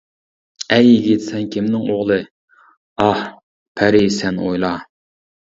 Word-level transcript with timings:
ئەي 0.77 0.87
يىگىت 0.93 1.23
سەن 1.25 1.43
كىمنىڭ 1.57 1.83
ئوغلى، 1.95 2.17
ئاھ. 3.05 3.21
پەرى 3.81 4.03
سەن 4.17 4.41
ئويلا! 4.47 4.73